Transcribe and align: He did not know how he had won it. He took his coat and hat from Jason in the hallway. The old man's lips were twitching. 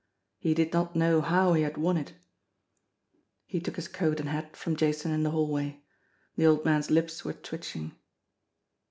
He 0.39 0.55
did 0.55 0.73
not 0.73 0.95
know 0.95 1.21
how 1.21 1.53
he 1.53 1.61
had 1.61 1.77
won 1.77 1.95
it. 1.95 2.15
He 3.45 3.59
took 3.59 3.75
his 3.75 3.87
coat 3.87 4.19
and 4.19 4.29
hat 4.29 4.57
from 4.57 4.75
Jason 4.75 5.11
in 5.11 5.21
the 5.21 5.29
hallway. 5.29 5.83
The 6.37 6.47
old 6.47 6.65
man's 6.65 6.89
lips 6.89 7.23
were 7.23 7.33
twitching. 7.33 7.95